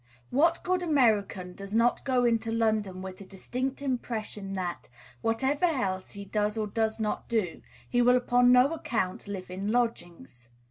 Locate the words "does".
1.53-1.75, 6.25-6.57, 6.65-6.99